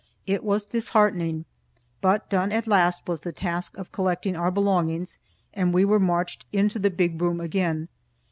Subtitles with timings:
[0.25, 1.45] It was disheartening,
[2.01, 5.19] but done at last was the task of collecting our belongings,
[5.53, 7.87] and we were marched into the big room again.